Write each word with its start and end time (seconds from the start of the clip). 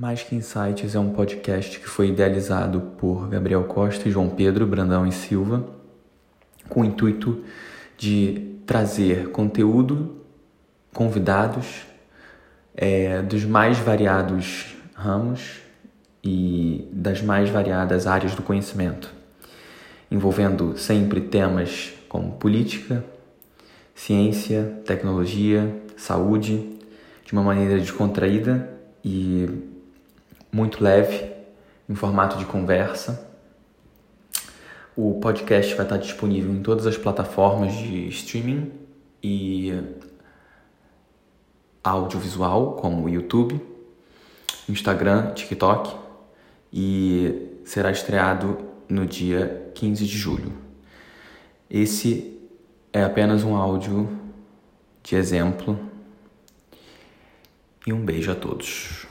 Mais 0.00 0.22
que 0.22 0.36
Insights 0.36 0.94
é 0.94 1.00
um 1.00 1.10
podcast 1.10 1.80
que 1.80 1.88
foi 1.88 2.10
idealizado 2.10 2.80
por 2.98 3.28
Gabriel 3.28 3.64
Costa 3.64 4.08
e 4.08 4.12
João 4.12 4.28
Pedro 4.28 4.64
Brandão 4.64 5.04
e 5.04 5.10
Silva, 5.10 5.68
com 6.68 6.82
o 6.82 6.84
intuito 6.84 7.42
de 7.96 8.60
trazer 8.64 9.32
conteúdo, 9.32 10.22
convidados 10.94 11.84
é, 12.76 13.22
dos 13.22 13.44
mais 13.44 13.76
variados 13.78 14.76
ramos 14.94 15.62
e 16.22 16.88
das 16.92 17.20
mais 17.20 17.50
variadas 17.50 18.06
áreas 18.06 18.36
do 18.36 18.42
conhecimento, 18.42 19.12
envolvendo 20.08 20.78
sempre 20.78 21.22
temas 21.22 21.92
como 22.08 22.36
política, 22.36 23.04
ciência, 23.96 24.80
tecnologia, 24.84 25.74
saúde, 25.96 26.78
de 27.24 27.32
uma 27.32 27.42
maneira 27.42 27.80
descontraída 27.80 28.70
e 29.04 29.76
muito 30.52 30.82
leve, 30.82 31.32
em 31.88 31.94
formato 31.94 32.38
de 32.38 32.44
conversa. 32.44 33.26
O 34.96 35.20
podcast 35.20 35.74
vai 35.74 35.86
estar 35.86 35.96
disponível 35.96 36.52
em 36.52 36.62
todas 36.62 36.86
as 36.86 36.96
plataformas 36.96 37.72
de 37.72 38.08
streaming 38.08 38.72
e 39.22 39.72
audiovisual, 41.82 42.72
como 42.72 43.04
o 43.04 43.08
YouTube, 43.08 43.60
Instagram, 44.68 45.32
TikTok, 45.34 45.94
e 46.72 47.60
será 47.64 47.90
estreado 47.90 48.58
no 48.88 49.06
dia 49.06 49.70
15 49.74 50.04
de 50.04 50.18
julho. 50.18 50.52
Esse 51.70 52.38
é 52.92 53.02
apenas 53.02 53.44
um 53.44 53.54
áudio 53.54 54.08
de 55.02 55.14
exemplo 55.16 55.78
e 57.86 57.92
um 57.92 58.04
beijo 58.04 58.30
a 58.30 58.34
todos. 58.34 59.06